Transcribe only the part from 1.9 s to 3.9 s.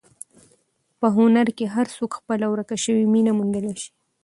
څوک خپله ورکه شوې مینه موندلی شي.